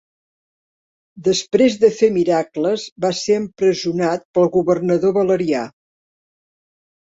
[1.27, 5.63] Després de fer miracles, va ser empresonat pel governador Valerià.